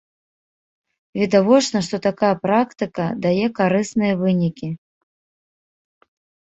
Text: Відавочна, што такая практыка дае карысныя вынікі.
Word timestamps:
Відавочна, 1.19 1.77
што 1.89 1.95
такая 2.07 2.31
практыка 2.47 3.05
дае 3.27 3.47
карысныя 3.61 4.13
вынікі. 4.25 4.75